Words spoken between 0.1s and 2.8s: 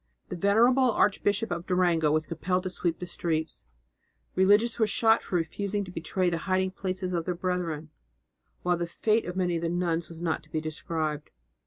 The venerable Archbishop of Durango was compelled to